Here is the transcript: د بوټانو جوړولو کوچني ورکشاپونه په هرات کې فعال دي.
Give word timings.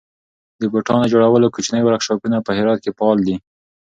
د 0.61 0.63
بوټانو 0.71 1.11
جوړولو 1.13 1.53
کوچني 1.55 1.81
ورکشاپونه 1.83 2.37
په 2.45 2.51
هرات 2.57 2.79
کې 2.83 2.95
فعال 2.97 3.19
دي. 3.27 3.35